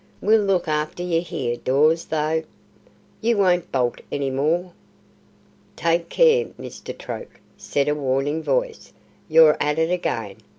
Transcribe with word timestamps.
We'll 0.19 0.41
look 0.41 0.67
after 0.67 1.03
yer 1.03 1.19
here, 1.21 1.55
Dawes, 1.57 2.05
though. 2.05 2.41
You 3.21 3.37
won't 3.37 3.71
bolt 3.71 4.01
any 4.11 4.31
more." 4.31 4.73
"Take 5.75 6.09
care, 6.09 6.45
Mr. 6.59 6.91
Troke," 6.97 7.39
said 7.55 7.87
a 7.87 7.93
warning 7.93 8.41
voice, 8.41 8.93
"you're 9.29 9.57
at 9.59 9.77
it 9.77 9.91
again! 9.91 10.37